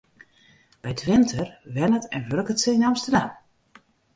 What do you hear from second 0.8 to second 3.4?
By 't winter wennet en wurket se yn Amsterdam.